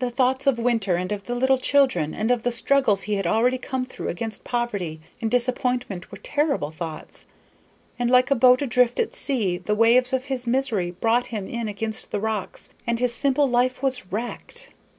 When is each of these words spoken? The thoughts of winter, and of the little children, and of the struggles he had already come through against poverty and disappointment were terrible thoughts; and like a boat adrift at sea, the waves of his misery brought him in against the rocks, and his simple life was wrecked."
The 0.00 0.10
thoughts 0.10 0.46
of 0.46 0.58
winter, 0.58 0.96
and 0.96 1.10
of 1.12 1.24
the 1.24 1.34
little 1.34 1.56
children, 1.56 2.12
and 2.12 2.30
of 2.30 2.42
the 2.42 2.52
struggles 2.52 3.04
he 3.04 3.14
had 3.14 3.26
already 3.26 3.56
come 3.56 3.86
through 3.86 4.08
against 4.10 4.44
poverty 4.44 5.00
and 5.18 5.30
disappointment 5.30 6.12
were 6.12 6.18
terrible 6.18 6.70
thoughts; 6.70 7.24
and 7.98 8.10
like 8.10 8.30
a 8.30 8.34
boat 8.34 8.60
adrift 8.60 9.00
at 9.00 9.14
sea, 9.14 9.56
the 9.56 9.74
waves 9.74 10.12
of 10.12 10.24
his 10.24 10.46
misery 10.46 10.90
brought 10.90 11.28
him 11.28 11.48
in 11.48 11.68
against 11.68 12.10
the 12.10 12.20
rocks, 12.20 12.68
and 12.86 12.98
his 12.98 13.14
simple 13.14 13.48
life 13.48 13.82
was 13.82 14.12
wrecked." 14.12 14.72